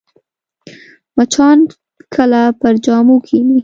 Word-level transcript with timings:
مچان 1.15 1.59
کله 2.13 2.41
پر 2.59 2.73
جامو 2.85 3.15
کښېني 3.25 3.57